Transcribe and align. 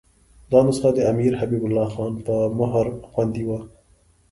دا 0.51 0.59
نسخه 0.67 0.89
د 0.95 0.99
امیر 1.11 1.31
حبیب 1.41 1.63
الله 1.67 1.87
خان 1.95 2.13
په 2.25 2.35
مهر 2.59 2.85
خوندي 3.11 3.43
وه. 3.47 3.59